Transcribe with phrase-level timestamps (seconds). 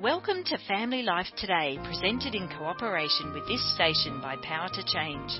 [0.00, 5.30] Welcome to Family Life Today, presented in cooperation with this station by Power to Change.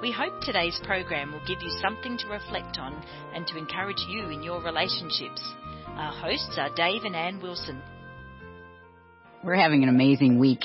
[0.00, 2.94] We hope today's program will give you something to reflect on
[3.34, 5.46] and to encourage you in your relationships.
[5.88, 7.82] Our hosts are Dave and Ann Wilson.
[9.44, 10.62] We're having an amazing week.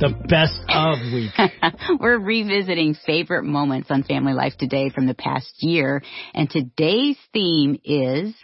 [0.00, 2.00] The best of week.
[2.00, 6.02] We're revisiting favorite moments on Family Life Today from the past year,
[6.34, 8.34] and today's theme is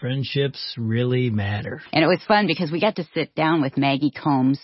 [0.00, 1.82] Friendships really matter.
[1.92, 4.58] And it was fun because we got to sit down with Maggie Combs.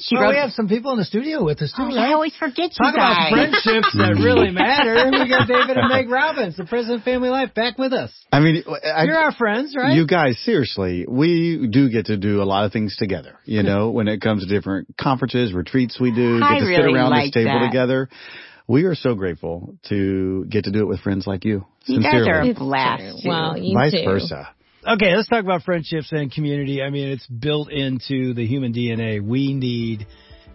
[0.00, 2.08] She oh, wrote, we have some people in the studio with us too, oh, right?
[2.08, 3.16] I always forget Talk you guys.
[3.16, 5.10] Talk about friendships that really matter.
[5.10, 8.10] We got David and Meg Robbins, the president of Family Life, back with us.
[8.32, 9.94] I mean, I, you're our friends, right?
[9.94, 13.36] You guys, seriously, we do get to do a lot of things together.
[13.44, 16.76] You know, when it comes to different conferences, retreats, we do I get to really
[16.76, 17.66] sit around like this table that.
[17.66, 18.08] together.
[18.66, 21.66] We are so grateful to get to do it with friends like you.
[21.84, 22.26] You Sincerely.
[22.26, 23.22] guys are a blast.
[23.26, 24.04] Well, you Vice too.
[24.04, 24.48] versa.
[24.86, 26.80] Okay, let's talk about friendships and community.
[26.82, 29.22] I mean, it's built into the human DNA.
[29.22, 30.06] We need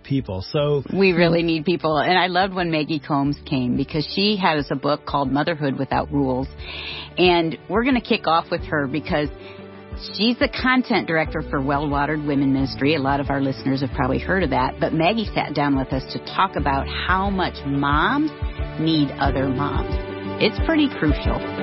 [0.04, 0.44] people.
[0.52, 1.98] So We really need people.
[2.00, 6.12] And I loved when Maggie Combs came because she has a book called Motherhood Without
[6.12, 6.48] Rules.
[7.20, 9.30] And we're going to kick off with her because
[10.16, 12.96] she's the content director for Well Watered Women Ministry.
[12.96, 14.80] A lot of our listeners have probably heard of that.
[14.80, 18.32] But Maggie sat down with us to talk about how much moms
[18.80, 19.94] need other moms.
[20.42, 21.55] It's pretty crucial.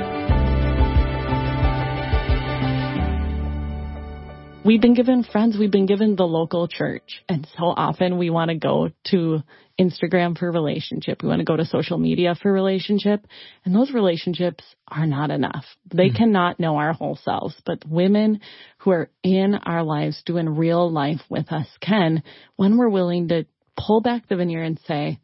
[4.64, 5.56] We've been given friends.
[5.58, 7.22] We've been given the local church.
[7.28, 9.41] And so often we want to go to
[9.78, 11.20] Instagram for relationship.
[11.20, 13.27] We want to go to social media for relationship.
[13.64, 15.64] And those relationships are not enough.
[15.92, 16.16] They Mm-hmm.
[16.16, 17.56] cannot know our whole selves.
[17.66, 18.40] But women
[18.78, 22.22] who are in our lives doing real life with us can
[22.55, 23.46] when we're willing to
[23.77, 25.18] pull back the veneer and say,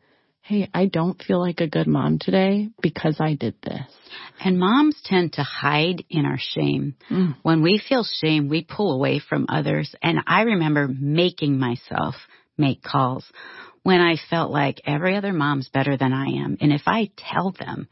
[0.48, 3.82] Hey, I don't feel like a good mom today because I did this.
[4.42, 6.94] And moms tend to hide in our shame.
[7.10, 7.36] Mm.
[7.42, 9.94] When we feel shame, we pull away from others.
[10.02, 12.14] And I remember making myself
[12.56, 13.26] make calls
[13.82, 16.56] when I felt like every other mom's better than I am.
[16.62, 17.86] And if I tell them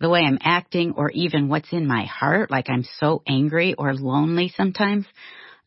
[0.00, 3.94] the way I'm acting or even what's in my heart, like I'm so angry or
[3.94, 5.06] lonely sometimes,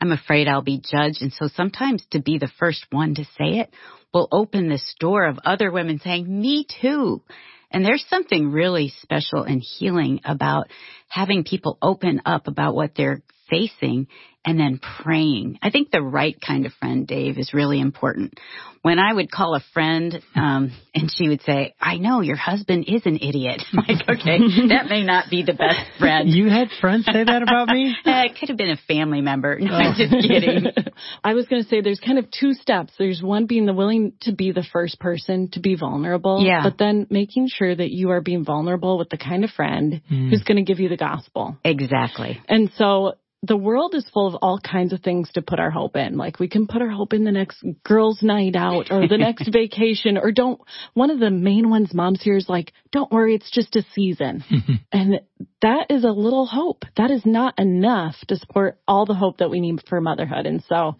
[0.01, 1.21] I'm afraid I'll be judged.
[1.21, 3.69] And so sometimes to be the first one to say it
[4.15, 7.21] will open this door of other women saying, me too.
[7.69, 10.69] And there's something really special and healing about
[11.09, 14.07] having people open up about what they're facing
[14.45, 15.57] and then praying.
[15.61, 18.39] I think the right kind of friend, Dave, is really important.
[18.83, 22.85] When I would call a friend, um, and she would say, I know your husband
[22.87, 23.63] is an idiot.
[23.73, 24.37] I'm like, okay,
[24.69, 26.29] that may not be the best friend.
[26.29, 27.95] you had friends say that about me?
[28.05, 29.57] Uh, it could have been a family member.
[29.59, 30.67] No, I'm just kidding.
[31.23, 32.93] I was going to say there's kind of two steps.
[32.99, 36.43] There's one being the willing to be the first person to be vulnerable.
[36.45, 36.61] Yeah.
[36.63, 40.43] But then making sure that you are being vulnerable with the kind of friend who's
[40.43, 41.57] going to give you the gospel.
[41.63, 42.39] Exactly.
[42.47, 45.95] And so the world is full of all kinds of things to put our hope
[45.95, 46.17] in.
[46.17, 49.49] Like we can put our hope in the next girls' night out or the next
[49.53, 50.59] vacation or don't,
[50.93, 54.43] one of the main ones moms here is like, don't worry, it's just a season.
[54.91, 55.21] and
[55.61, 56.85] that is a little hope.
[56.97, 60.45] That is not enough to support all the hope that we need for motherhood.
[60.45, 60.95] And so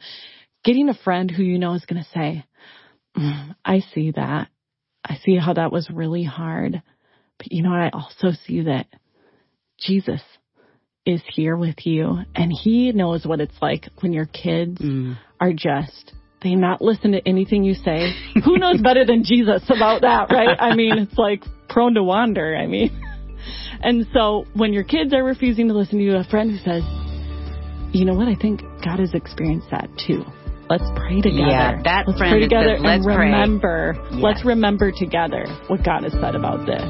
[0.63, 2.45] getting a friend who you know is going to say,
[3.17, 4.49] "Mm, I see that.
[5.03, 6.81] I see how that was really hard.
[7.37, 8.87] But you know, I also see that
[9.79, 10.21] Jesus
[11.05, 15.17] is here with you and he knows what it's like when your kids Mm.
[15.39, 18.13] are just they not listen to anything you say.
[18.45, 20.55] Who knows better than Jesus about that, right?
[20.59, 22.91] I mean, it's like prone to wander, I mean.
[23.81, 26.81] And so when your kids are refusing to listen to you, a friend who says,
[27.93, 30.23] you know what, I think God has experienced that too.
[30.69, 31.45] Let's pray together.
[31.47, 33.93] Yeah, that let's friend pray together says, "Let's and pray." remember.
[34.11, 34.13] Yes.
[34.23, 36.81] Let's remember together what God has said about this.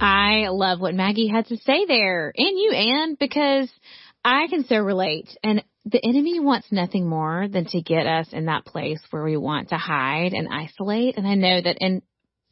[0.00, 3.70] I love what Maggie had to say there, and you, Ann, because
[4.24, 5.28] I can so relate.
[5.42, 9.36] And the enemy wants nothing more than to get us in that place where we
[9.36, 11.16] want to hide and isolate.
[11.16, 12.02] And I know that in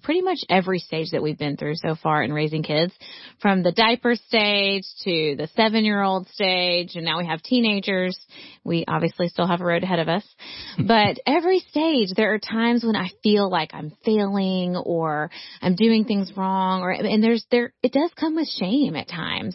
[0.03, 2.93] pretty much every stage that we've been through so far in raising kids,
[3.41, 8.19] from the diaper stage to the seven year old stage, and now we have teenagers.
[8.65, 10.25] We obviously still have a road ahead of us.
[10.89, 15.31] But every stage, there are times when I feel like I'm failing or
[15.61, 19.55] I'm doing things wrong or, and there's, there, it does come with shame at times.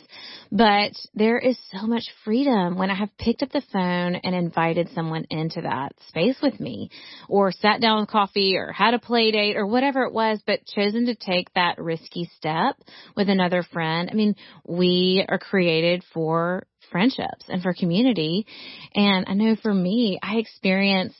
[0.51, 4.89] But there is so much freedom when I have picked up the phone and invited
[4.93, 6.91] someone into that space with me
[7.27, 10.65] or sat down with coffee or had a play date or whatever it was, but
[10.65, 12.75] chosen to take that risky step
[13.15, 14.09] with another friend.
[14.11, 14.35] I mean,
[14.65, 18.45] we are created for friendships and for community.
[18.93, 21.13] And I know for me, I experience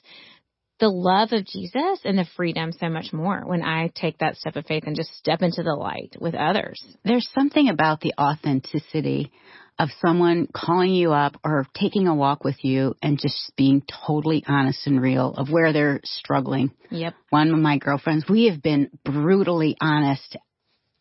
[0.80, 4.56] the love of Jesus and the freedom so much more when I take that step
[4.56, 6.84] of faith and just step into the light with others.
[7.06, 9.32] There's something about the authenticity
[9.80, 14.44] of someone calling you up or taking a walk with you and just being totally
[14.48, 16.72] honest and real of where they're struggling.
[16.92, 17.14] Yep.
[17.30, 20.38] One of my girlfriends, we have been brutally honest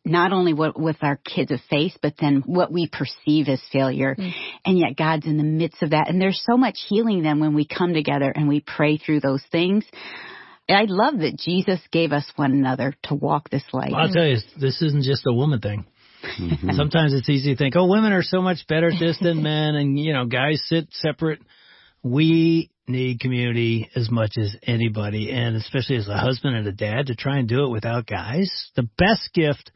[0.04, 4.16] not only what with our kids of faith, but then what we perceive as failure.
[4.19, 4.32] Mm.
[4.64, 6.08] And yet God's in the midst of that.
[6.08, 9.42] And there's so much healing then when we come together and we pray through those
[9.52, 9.84] things.
[10.69, 13.90] I love that Jesus gave us one another to walk this life.
[13.92, 15.84] Well, I'll tell you, this isn't just a woman thing.
[16.22, 16.70] Mm-hmm.
[16.76, 19.74] Sometimes it's easy to think, oh, women are so much better at this than men,
[19.74, 21.40] and you know, guys sit separate.
[22.02, 27.06] We need community as much as anybody, and especially as a husband and a dad,
[27.06, 28.50] to try and do it without guys.
[28.76, 29.70] The best gift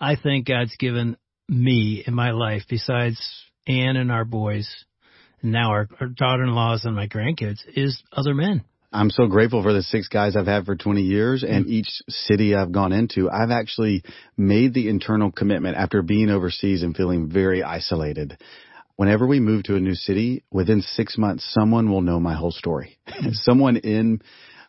[0.00, 1.16] I think God's given
[1.48, 3.20] me in my life, besides
[3.66, 4.68] Ann and our boys,
[5.42, 8.64] and now our, our daughter-in-laws and my grandkids, is other men.
[8.94, 11.74] I'm so grateful for the six guys I've had for 20 years and mm-hmm.
[11.74, 14.04] each city I've gone into, I've actually
[14.36, 18.38] made the internal commitment after being overseas and feeling very isolated.
[18.94, 22.52] Whenever we move to a new city, within six months, someone will know my whole
[22.52, 22.96] story.
[23.32, 24.22] someone in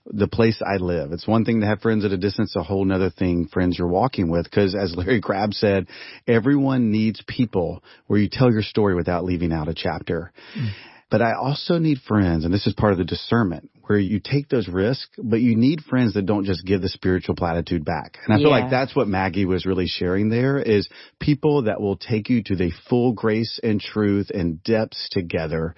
[0.08, 1.12] the place I live.
[1.12, 3.88] It's one thing to have friends at a distance, a whole nother thing friends you're
[3.88, 4.50] walking with.
[4.50, 5.88] Cause as Larry Crabb said,
[6.28, 10.32] everyone needs people where you tell your story without leaving out a chapter.
[10.58, 10.72] Mm.
[11.12, 14.50] But I also need friends, and this is part of the discernment, where you take
[14.50, 18.18] those risks, but you need friends that don't just give the spiritual platitude back.
[18.26, 20.88] And I feel like that's what Maggie was really sharing there is
[21.20, 25.76] people that will take you to the full grace and truth and depths together.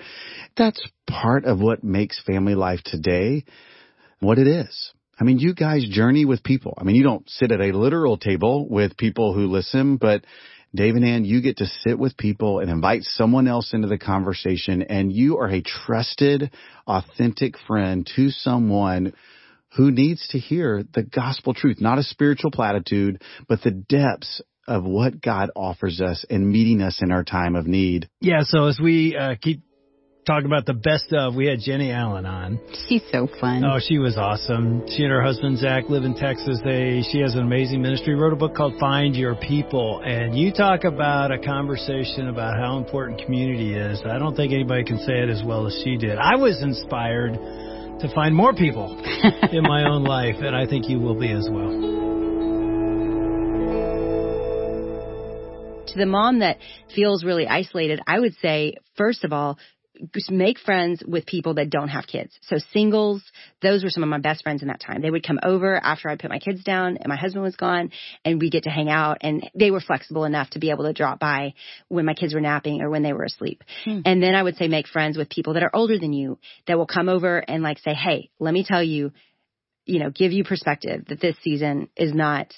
[0.56, 3.44] That's part of what makes family life today
[4.20, 4.92] what it is.
[5.20, 6.76] I mean, you guys journey with people.
[6.78, 10.24] I mean, you don't sit at a literal table with people who listen, but
[10.78, 13.98] Dave and Ann, you get to sit with people and invite someone else into the
[13.98, 16.52] conversation and you are a trusted,
[16.86, 19.14] authentic friend to someone
[19.76, 24.84] who needs to hear the gospel truth, not a spiritual platitude, but the depths of
[24.84, 28.08] what God offers us and meeting us in our time of need.
[28.22, 29.64] Yeah, so as we uh, keep
[30.28, 31.36] talk about the best of.
[31.36, 32.60] We had Jennie Allen on.
[32.88, 33.64] She's so fun.
[33.64, 34.86] Oh, she was awesome.
[34.90, 36.60] She and her husband Zac live in Texas.
[36.64, 38.14] They she has an amazing ministry.
[38.14, 42.78] Wrote a book called Find Your People, and you talk about a conversation about how
[42.78, 44.02] important community is.
[44.06, 46.18] I don't think anybody can say it as well as she did.
[46.18, 49.00] I was inspired to find more people
[49.52, 51.96] in my own life, and I think you will be as well.
[55.88, 56.58] to the mom that
[56.94, 59.58] feels really isolated, I would say, first of all,
[60.30, 62.38] make friends with people that don't have kids.
[62.42, 63.24] So singles,
[63.62, 65.02] those were some of my best friends in that time.
[65.02, 67.92] They would come over after I put my kids down and my husband was gone
[68.24, 70.94] and we get to hang out and they were flexible enough to be able to
[70.94, 71.54] drop by
[71.88, 73.64] when my kids were napping or when they were asleep.
[73.86, 74.02] Hmm.
[74.06, 76.78] And then I would say make friends with people that are older than you that
[76.78, 79.12] will come over and like say, Hey, let me tell you,
[79.86, 82.54] you know, give you perspective that this season is not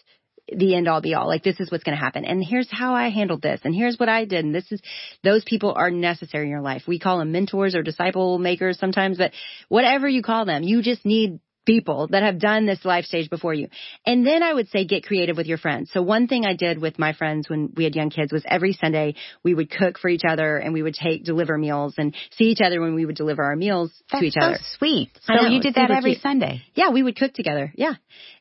[0.55, 1.27] the end all be all.
[1.27, 2.25] Like this is what's going to happen.
[2.25, 3.61] And here's how I handled this.
[3.63, 4.45] And here's what I did.
[4.45, 4.81] And this is,
[5.23, 6.83] those people are necessary in your life.
[6.87, 9.31] We call them mentors or disciple makers sometimes, but
[9.67, 13.53] whatever you call them, you just need people that have done this life stage before
[13.53, 13.67] you.
[14.05, 15.91] And then I would say get creative with your friends.
[15.93, 18.73] So one thing I did with my friends when we had young kids was every
[18.73, 22.45] Sunday we would cook for each other and we would take deliver meals and see
[22.45, 24.51] each other when we would deliver our meals That's to each other.
[24.51, 24.77] That's so other.
[24.77, 25.11] sweet.
[25.21, 26.23] So know, you did that every cute.
[26.23, 26.61] Sunday.
[26.73, 27.71] Yeah, we would cook together.
[27.75, 27.93] Yeah.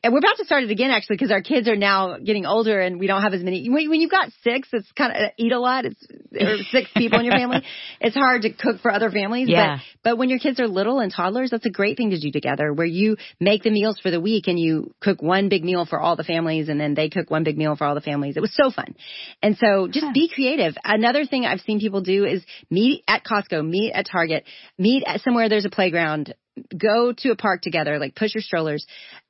[0.03, 2.79] And we're about to start it again actually because our kids are now getting older
[2.79, 3.69] and we don't have as many.
[3.69, 5.85] When, when you've got six, it's kind of uh, eat a lot.
[5.85, 7.63] It's or six people in your family.
[7.99, 9.49] It's hard to cook for other families.
[9.49, 9.77] Yeah.
[10.03, 12.31] But, but when your kids are little and toddlers, that's a great thing to do
[12.31, 13.08] together where you
[13.39, 16.23] make the meals for the week and you cook one big meal for all the
[16.23, 18.37] families and then they cook one big meal for all the families.
[18.37, 18.95] It was so fun.
[19.41, 20.11] And so just huh.
[20.13, 20.75] be creative.
[20.83, 24.45] Another thing I've seen people do is meet at Costco, meet at Target,
[24.77, 26.33] meet at somewhere there's a playground,
[26.77, 28.85] go to a park together, like push your strollers.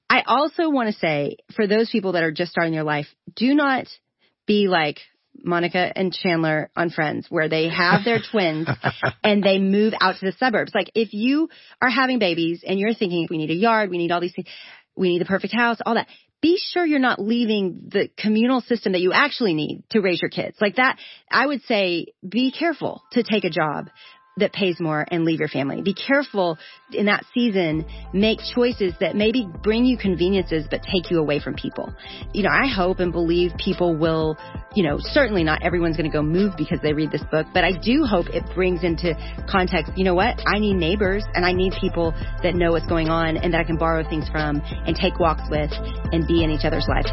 [0.09, 3.53] I also want to say for those people that are just starting their life, do
[3.53, 3.85] not
[4.47, 4.97] be like,
[5.43, 8.67] Monica and Chandler on Friends where they have their twins
[9.23, 10.71] and they move out to the suburbs.
[10.73, 11.49] Like if you
[11.81, 14.47] are having babies and you're thinking we need a yard, we need all these things,
[14.95, 16.07] we need the perfect house, all that.
[16.41, 20.29] Be sure you're not leaving the communal system that you actually need to raise your
[20.29, 20.55] kids.
[20.61, 20.97] Like that,
[21.29, 23.89] I would say be careful to take a job
[24.37, 25.81] that pays more and leave your family.
[25.81, 26.57] Be careful
[26.91, 27.85] in that season.
[28.13, 31.93] Make choices that maybe bring you conveniences, but take you away from people.
[32.33, 34.37] You know, I hope and believe people will,
[34.75, 37.63] you know, certainly not everyone's going to go move because they read this book, but
[37.63, 39.13] I do hope it brings into
[39.49, 40.39] context, you know what?
[40.47, 42.11] I need neighbors and I need people
[42.43, 45.43] that know what's going on and that I can borrow things from and take walks
[45.49, 45.71] with
[46.11, 47.11] and be in each other's lives.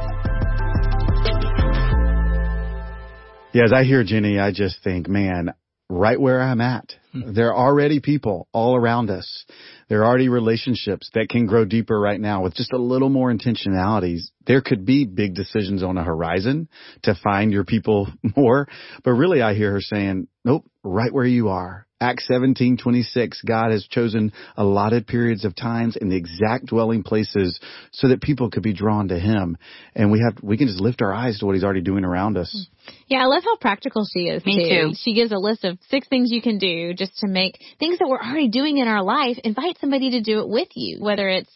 [3.52, 5.54] Yeah, as I hear Jennie, I just think, man,
[5.88, 6.92] right where I'm at.
[7.12, 7.32] Hmm.
[7.32, 9.44] There are already people all around us.
[9.88, 13.32] There are already relationships that can grow deeper right now with just a little more
[13.32, 14.30] intentionalities.
[14.46, 16.68] There could be big decisions on a horizon
[17.04, 18.68] to find your people more.
[19.04, 21.85] But really I hear her saying, nope, right where you are.
[21.98, 27.58] Acts 17:26 God has chosen allotted periods of times in the exact dwelling places
[27.90, 29.56] so that people could be drawn to him
[29.94, 32.36] and we have we can just lift our eyes to what he's already doing around
[32.36, 32.52] us.
[32.52, 32.92] Hmm.
[33.08, 34.88] Yeah, I love how practical she is Me too.
[34.90, 34.94] too.
[35.00, 38.08] She gives a list of six things you can do just to make things that
[38.08, 41.50] we're already doing in our life invite somebody to do it with you, whether it's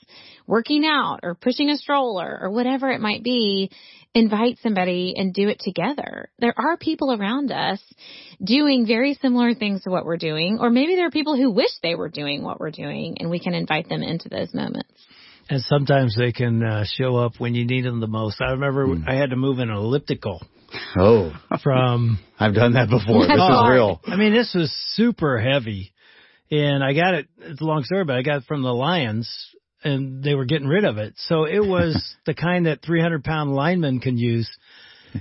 [0.47, 3.71] working out or pushing a stroller or whatever it might be
[4.15, 6.31] invite somebody and do it together.
[6.39, 7.81] There are people around us
[8.43, 11.71] doing very similar things to what we're doing, or maybe there are people who wish
[11.83, 14.91] they were doing what we're doing and we can invite them into those moments.
[15.49, 18.41] And sometimes they can uh, show up when you need them the most.
[18.41, 19.09] I remember mm.
[19.09, 20.41] I had to move an elliptical.
[20.97, 23.27] Oh, from I've done that before.
[23.27, 24.01] This is real.
[24.07, 25.93] I mean, this was super heavy,
[26.53, 27.27] and I got it.
[27.39, 29.29] It's a long story, but I got it from the Lions
[29.83, 31.15] and they were getting rid of it.
[31.17, 31.97] So it was
[32.27, 34.51] the kind that 300 pound linemen can use.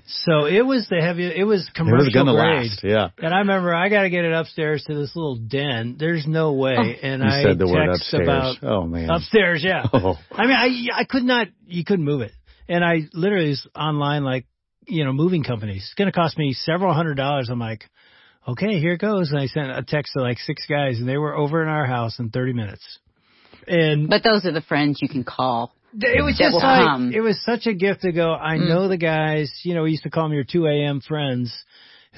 [0.06, 2.70] So it was the heavy, it was commercial it was gonna grade.
[2.70, 3.08] Last, yeah.
[3.18, 5.96] And I remember I got to get it upstairs to this little den.
[5.98, 6.76] There's no way.
[6.78, 8.24] Oh, and I said the word upstairs.
[8.24, 9.64] about oh man, upstairs.
[9.64, 9.86] Yeah.
[9.94, 10.18] Oh.
[10.32, 10.56] I mean,
[10.94, 11.48] I I could not.
[11.66, 12.32] You couldn't move it.
[12.68, 14.46] And I literally was online like,
[14.88, 15.82] you know, moving companies.
[15.84, 17.50] It's going to cost me several hundred dollars.
[17.50, 17.90] I'm like,
[18.48, 19.32] okay, here it goes.
[19.32, 21.86] And I sent a text to like six guys, and they were over in our
[21.86, 23.00] house in 30 minutes.
[23.68, 25.74] And but those are the friends you can call.
[25.94, 27.12] It was just like come.
[27.14, 28.32] it was such a gift to go.
[28.34, 28.68] I mm.
[28.68, 29.52] know the guys.
[29.64, 31.02] You know, we used to call them your 2 a.m.
[31.02, 31.52] friends,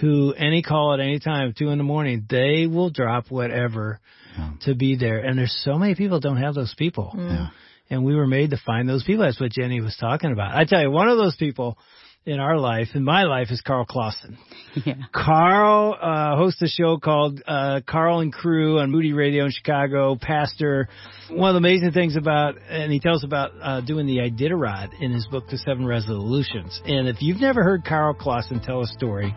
[0.02, 4.00] who any call at any time, two in the morning, they will drop whatever
[4.38, 4.52] yeah.
[4.62, 5.20] to be there.
[5.20, 7.14] And there's so many people don't have those people.
[7.16, 7.30] Mm.
[7.30, 7.48] Yeah.
[7.90, 9.26] And we were made to find those people.
[9.26, 10.56] That's what Jennie was talking about.
[10.56, 11.78] I tell you, one of those people
[12.25, 14.38] in our life, in my life, is Karl Clauson.
[14.86, 14.94] Yeah.
[15.13, 20.16] Karl uh, hosts a show called uh, Karl and Crew on Moody Radio in Chicago.
[20.16, 20.88] Pastor.
[21.30, 25.12] One of the amazing things about, and he tells about uh, doing the Iditarod in
[25.12, 26.80] his book, The Seven Resolutions.
[26.86, 29.36] And if you've never heard Karl Clauson tell a story,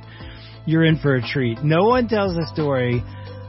[0.67, 1.65] you're in for a treat.
[1.65, 3.03] No one tells a story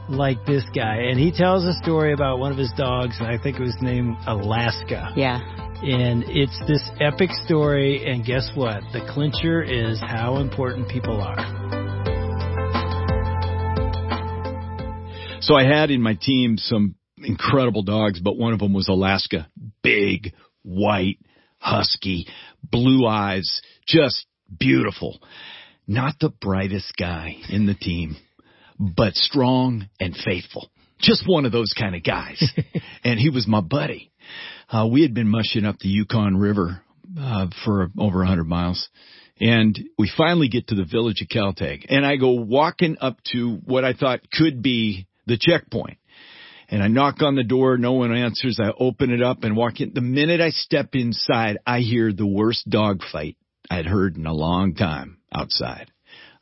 [0.08, 3.16] like this guy, and he tells a story about one of his dogs.
[3.20, 5.12] I think it was named Alaska.
[5.14, 5.65] Yeah.
[5.82, 8.80] And it's this epic story, and guess what?
[8.94, 11.36] The clincher is how important people are.
[15.42, 19.48] So I had in my team some incredible dogs, but one of them was Alaska.
[19.82, 21.18] Big, white,
[21.58, 22.26] husky,
[22.62, 24.26] blue eyes, just
[24.58, 25.20] beautiful.
[25.86, 28.16] Not the brightest guy in the team,
[28.78, 30.70] but strong and faithful.
[30.98, 32.42] Just one of those kind of guys.
[33.04, 34.10] and he was my buddy.
[34.68, 36.82] Uh, we had been mushing up the Yukon River
[37.18, 38.88] uh, for over 100 miles.
[39.38, 41.86] And we finally get to the village of Kaltag.
[41.88, 45.98] And I go walking up to what I thought could be the checkpoint.
[46.68, 48.58] And I knock on the door, no one answers.
[48.60, 49.92] I open it up and walk in.
[49.94, 53.36] The minute I step inside, I hear the worst dogfight
[53.70, 55.92] I'd heard in a long time outside.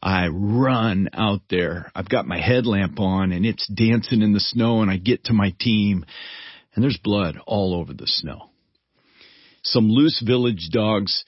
[0.03, 1.91] I run out there.
[1.95, 5.33] I've got my headlamp on and it's dancing in the snow and I get to
[5.33, 6.05] my team
[6.75, 8.51] and there's blood all over the snow.
[9.63, 11.25] Some loose village dogs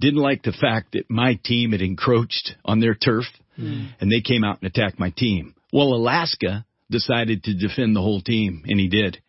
[0.00, 3.24] didn't like the fact that my team had encroached on their turf
[3.58, 3.88] mm.
[4.00, 5.54] and they came out and attacked my team.
[5.72, 9.20] Well, Alaska decided to defend the whole team and he did.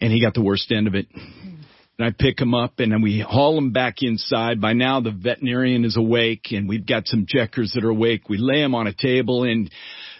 [0.00, 1.06] And he got the worst end of it.
[1.12, 4.60] And I pick him up and then we haul him back inside.
[4.60, 8.28] By now the veterinarian is awake and we've got some checkers that are awake.
[8.28, 9.70] We lay him on a table and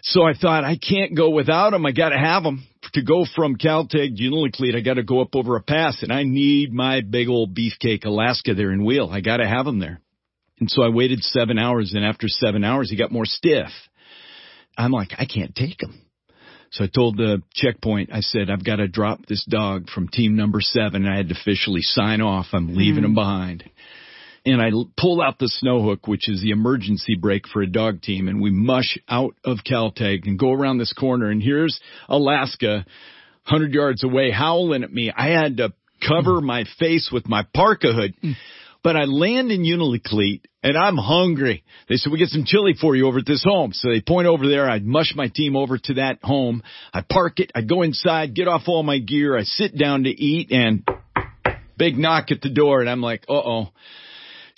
[0.03, 1.87] so I thought I can't go without him.
[1.87, 4.77] I got to have him to go from Kaltag to Unalakleet.
[4.77, 8.05] I got to go up over a pass and I need my big old beefcake
[8.05, 9.09] Alaska there in Wheel.
[9.11, 10.01] I got to have him there.
[10.61, 13.71] And so I waited seven hours and after seven hours he got more stiff.
[14.77, 16.01] I'm like, I can't take him.
[16.71, 20.37] So I told the checkpoint, I said, I've got to drop this dog from team
[20.37, 21.07] number seven.
[21.07, 22.47] And I had to officially sign off.
[22.53, 23.07] I'm leaving mm.
[23.07, 23.65] him behind
[24.49, 28.03] and I pull out the snow hook, which is the emergency brake for a dog
[28.03, 31.79] team, and we mush out of Kaltag and go around this corner, and here's
[32.09, 32.87] Alaska,
[33.43, 35.13] hundred yards away, howling at me.
[35.15, 35.73] I had to
[36.07, 36.45] cover mm.
[36.45, 38.15] my face with my parka hood.
[38.23, 38.35] Mm.
[38.83, 41.65] But I land in Unalakleet and I'm hungry.
[41.89, 43.73] They said, we get some chili for you over at this home.
[43.73, 44.71] So they point over there.
[44.71, 46.63] I'd mush my team over to that home.
[46.95, 47.51] I park it.
[47.57, 49.37] I go inside, get off all my gear.
[49.37, 50.87] I sit down to eat and
[51.77, 52.81] big knock at the door.
[52.81, 53.69] And I'm like, uh oh.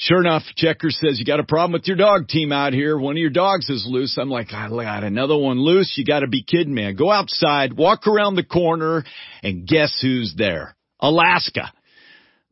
[0.02, 2.96] Sure enough, Checker says, you got a problem with your dog team out here.
[2.96, 4.16] One of your dogs is loose.
[4.18, 5.92] I'm like, I got another one loose.
[5.98, 6.86] You got to be kidding me.
[6.86, 9.04] I go outside, walk around the corner,
[9.42, 10.74] and guess who's there?
[11.00, 11.70] Alaska.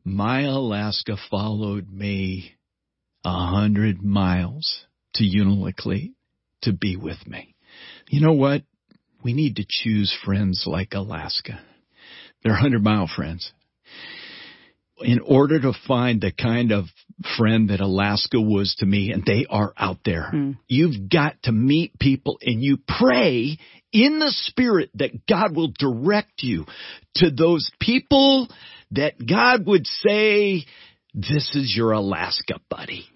[0.03, 2.53] My Alaska followed me
[3.25, 6.13] a hundred miles to Unalakleet
[6.61, 7.55] to be with me.
[8.09, 8.61] You know what?
[9.23, 11.59] We need to choose friends like Alaska.
[12.43, 13.51] They're hundred mile friends.
[15.03, 16.85] In order to find the kind of
[17.37, 20.57] friend that Alaska was to me, and they are out there, Mm.
[20.67, 23.57] you've got to meet people and you pray
[23.91, 26.65] in the spirit that God will direct you
[27.15, 28.47] to those people
[28.91, 30.65] that God would say,
[31.13, 33.05] this is your Alaska buddy.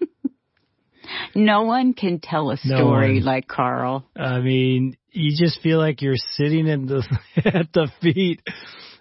[1.34, 3.24] No one can tell a story one.
[3.24, 4.04] like Karl.
[4.16, 7.02] I mean, you just feel like you're sitting in the
[7.44, 8.40] at the feet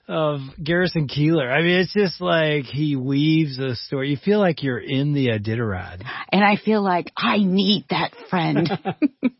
[0.07, 1.49] of Garrison Keillor.
[1.49, 4.09] I mean, it's just like he weaves a story.
[4.09, 6.03] You feel like you're in the Iditarod.
[6.31, 8.69] And I feel like I need that friend.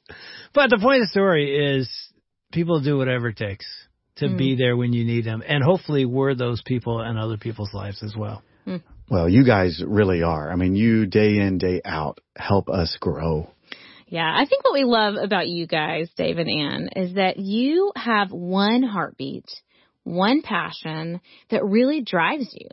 [0.53, 1.89] But the point of the story is
[2.51, 3.65] people do whatever it takes
[4.17, 4.57] to be mm.
[4.59, 5.43] there when you need them.
[5.45, 8.43] And hopefully we're those people in other people's lives as well.
[8.67, 8.83] Mm.
[9.09, 10.51] Well, you guys really are.
[10.51, 13.49] I mean, you day in, day out help us grow.
[14.07, 17.91] Yeah, I think what we love about you guys, Dave and Ann, is that you
[17.95, 19.49] have one heartbeat,
[20.03, 22.67] one passion that really drives you.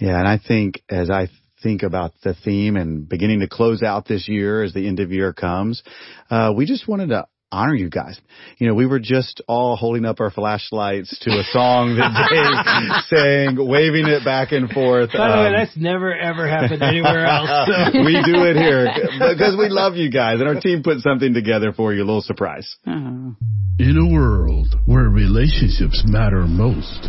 [0.00, 1.28] Yeah, and I think as I
[1.62, 5.12] think about the theme and beginning to close out this year as the end of
[5.12, 5.82] year comes,
[6.30, 8.18] uh, we just wanted to honor you guys.
[8.58, 13.04] You know, we were just all holding up our flashlights to a song that Dave
[13.06, 15.12] sang, waving it back and forth.
[15.12, 17.48] By the way, Um, that's never ever happened anywhere else.
[17.92, 18.00] So.
[18.04, 18.88] we do it here
[19.30, 22.02] because we love you guys and our team put something together for you.
[22.02, 22.76] A little surprise.
[22.86, 23.36] Oh.
[23.78, 27.08] In a world where relationships matter most,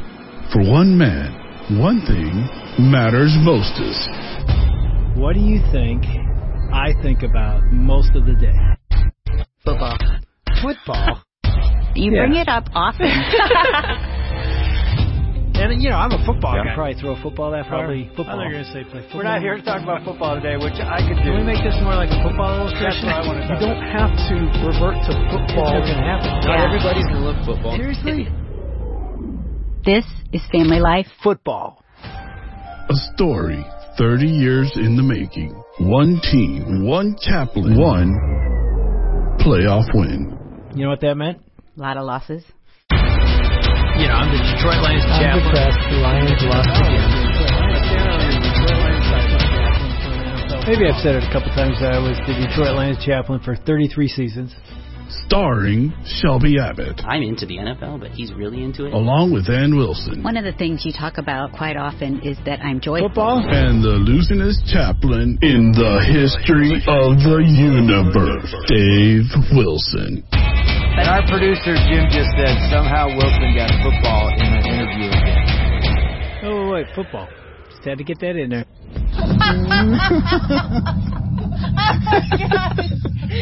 [0.51, 1.31] for one man,
[1.79, 2.47] one thing
[2.91, 4.09] matters mostest.
[5.17, 6.03] What do you think
[6.73, 8.57] I think about most of the day?
[9.63, 9.97] Football.
[10.63, 11.21] Football.
[11.93, 12.25] You Yeah.
[12.25, 13.11] bring it up often.
[15.53, 16.65] And you know, I'm a football Yeah.
[16.65, 16.75] guy.
[16.75, 17.85] Probably throw a football that far.
[17.85, 18.41] Probably football.
[18.41, 19.17] I thought you were gonna say play football.
[19.21, 21.29] We're not here to talk about football today, which I could do.
[21.29, 23.05] Can we make this more like a football That's illustration?
[23.05, 23.95] what I want to You don't about.
[23.95, 25.71] have to revert to football.
[25.77, 26.31] It's gonna happen.
[26.41, 26.67] Not Yeah.
[26.67, 27.75] everybody's gonna love football.
[27.77, 28.27] Seriously?
[29.85, 31.07] this is family life.
[31.21, 31.79] Football.
[32.89, 33.63] A story
[33.97, 35.53] 30 years in the making.
[35.77, 38.09] One team, one chaplain, one
[39.39, 40.33] playoff win.
[40.75, 41.37] You know what that meant?
[41.77, 42.43] A lot of losses.
[42.89, 45.45] You know, I'm the Detroit Lions I'm chaplain.
[45.53, 45.77] depressed.
[45.85, 47.09] The Lions lost again.
[50.65, 51.77] Maybe I've said it a couple times.
[51.83, 54.55] I was the Detroit Lions chaplain for 33 seasons.
[55.27, 58.93] Starring Shelby Abbott, I'm into the NFL, but he's really into it.
[58.93, 62.61] along with Ann Wilson, One of the things you talk about quite often is that
[62.63, 63.09] I'm joyful.
[63.09, 63.43] Football?
[63.45, 70.23] and the losingest chaplain in the history of the universe, Dave Wilson.
[70.95, 76.43] And our producer Jim just said somehow Wilson got football in an interview again.
[76.43, 77.27] Oh, wait, football.
[77.71, 78.65] Just had to get that in there.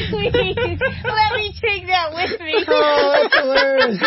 [0.10, 0.34] Please,
[1.04, 2.66] let me take that with me.
[2.68, 4.00] Oh, that's hilarious.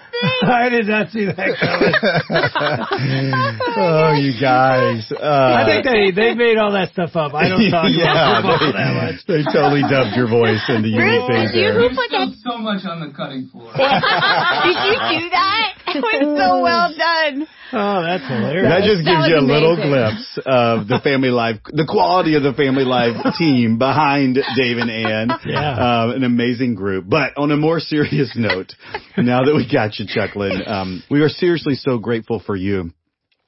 [0.42, 1.92] I did not see that coming.
[3.76, 5.04] oh, you guys.
[5.12, 7.34] Uh, I think they they made all that stuff up.
[7.34, 9.20] I don't talk yeah, about football they, that much.
[9.28, 11.76] they totally dubbed your voice into unique things you there.
[11.76, 12.32] who put that?
[12.56, 13.72] So much on the cutting floor.
[13.76, 15.72] Did you do that?
[15.88, 17.46] It was so well done.
[17.72, 18.68] Oh, that's hilarious.
[18.68, 19.90] That just gives That you a was little amazing.
[19.92, 24.90] glimpse of the family life, the quality of the family life team behind Dave and
[24.90, 25.28] Ann.
[25.44, 25.72] Yeah.
[26.04, 27.06] Um, an amazing group.
[27.08, 28.72] But on a more serious note,
[29.16, 32.92] now that we got you chuckling, um, we are seriously so grateful for you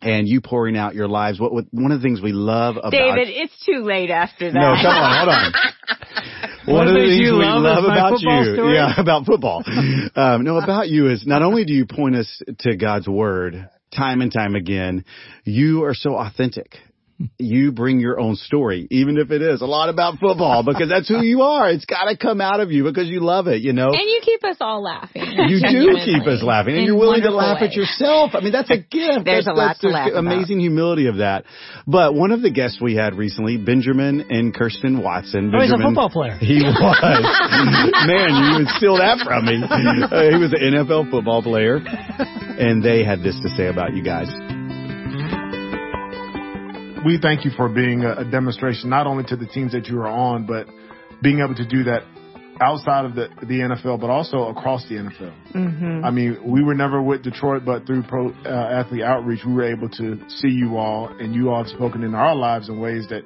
[0.01, 1.41] and you pouring out your lives.
[1.41, 4.55] What, what one of the things we love about David, it's too late after that.
[4.55, 6.48] no, come on, hold on.
[6.69, 8.75] What One of the things we love love about you, story?
[8.75, 9.63] yeah, about football.
[10.15, 14.21] Um, no, about you is not only do you point us to God's word time
[14.21, 15.05] and time again,
[15.45, 16.77] you are so authentic.
[17.37, 21.09] You bring your own story, even if it is a lot about football, because that's
[21.09, 21.69] who you are.
[21.69, 23.91] It's got to come out of you because you love it, you know.
[23.91, 25.23] And you keep us all laughing.
[25.27, 28.33] You do keep us laughing, and you're willing to wonderful laugh at yourself.
[28.35, 29.25] I mean, that's a gift.
[29.25, 30.31] There's that's, a lot that's to the laugh about.
[30.31, 31.45] amazing humility of that.
[31.89, 35.51] But one of the guests we had recently, Benjamin and Kirsten Watson.
[35.53, 36.39] Oh, he's a football player.
[36.39, 36.71] He was.
[38.07, 39.59] Man, you would steal that from me.
[39.59, 44.05] Uh, he was an NFL football player, and they had this to say about you
[44.05, 44.29] guys.
[47.05, 50.09] We thank you for being a, demonstration not only to the teams that you are
[50.09, 50.67] on, but
[51.23, 52.03] being able to do that
[52.61, 55.33] outside of the, the NFL, but also across the NFL.
[55.55, 56.05] Mm-hmm.
[56.05, 59.71] I mean, we were never with Detroit, but through Pro uh, Athlete Outreach, we were
[59.71, 63.07] able to see you all, and you all have spoken in our lives in ways
[63.11, 63.23] that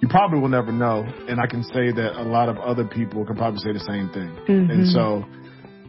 [0.00, 1.04] you probably will never know.
[1.28, 4.08] And I can say that a lot of other people can probably say the same
[4.10, 4.30] thing.
[4.48, 4.70] Mhm.
[4.70, 5.24] And so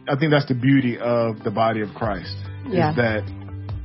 [0.08, 2.36] I think that's the beauty of the body of Christ
[2.68, 2.90] Yeah.
[2.90, 3.22] is that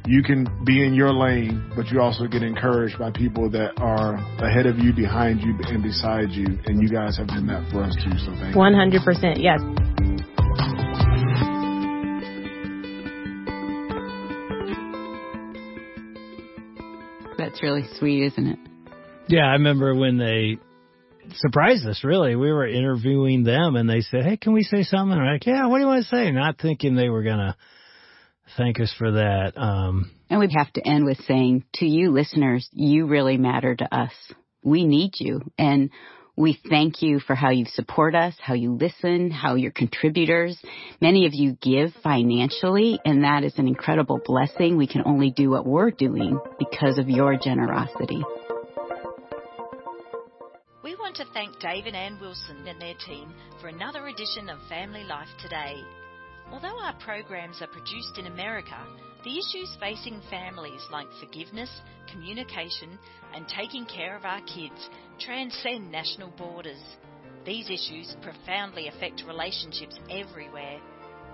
[0.07, 4.15] you can be in your lane, but you also get encouraged by people that are
[4.39, 6.57] ahead of you, behind you, and beside you.
[6.65, 8.17] And you guys have been that for us too.
[8.19, 9.35] So thank 100%.
[9.37, 9.59] Yes.
[17.37, 18.59] That's really sweet, isn't it?
[19.27, 20.57] Yeah, I remember when they
[21.35, 22.37] surprised us, really.
[22.37, 25.17] We were interviewing them and they said, Hey, can we say something?
[25.17, 26.31] we're like, Yeah, what do you want to say?
[26.31, 27.55] Not thinking they were going to
[28.55, 29.53] thank us for that.
[29.55, 33.95] Um, and we have to end with saying to you listeners, you really matter to
[33.95, 34.13] us.
[34.63, 35.41] We need you.
[35.57, 35.89] And
[36.37, 40.57] we thank you for how you support us, how you listen, how you're contributors.
[41.01, 44.77] Many of you give financially, and that is an incredible blessing.
[44.77, 48.21] We can only do what we're doing because of your generosity.
[50.83, 54.59] We want to thank Dave and Ann Wilson and their team for another edition of
[54.69, 55.81] Family Life Today.
[56.51, 58.77] Although our programs are produced in America,
[59.23, 61.69] the issues facing families like forgiveness,
[62.09, 62.97] communication,
[63.33, 66.81] and taking care of our kids transcend national borders.
[67.45, 70.79] These issues profoundly affect relationships everywhere.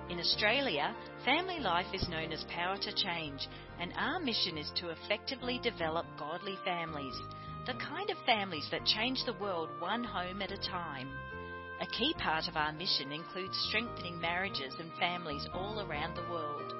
[0.09, 3.47] In Australia, family life is known as Power to Change,
[3.79, 7.15] and our mission is to effectively develop godly families,
[7.65, 11.09] the kind of families that change the world one home at a time.
[11.83, 16.73] A key part of our mission includes strengthening marriages and families all around the world.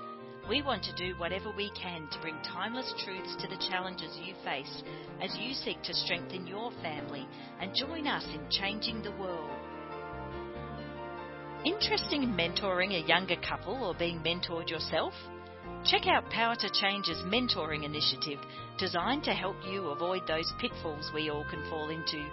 [0.47, 4.33] We want to do whatever we can to bring timeless truths to the challenges you
[4.45, 4.81] face
[5.21, 7.27] as you seek to strengthen your family
[7.59, 9.51] and join us in changing the world.
[11.65, 15.13] Interested in mentoring a younger couple or being mentored yourself?
[15.83, 18.39] Check out Power to Change's mentoring initiative
[18.79, 22.25] designed to help you avoid those pitfalls we all can fall into.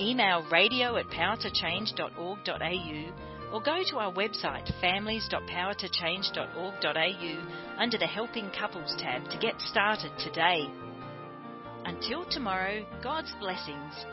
[0.00, 3.12] Email radio at powertochange.org.au
[3.52, 10.68] or go to our website families.powertochange.org.au under the Helping Couples tab to get started today.
[11.84, 14.04] Until tomorrow, God's blessings.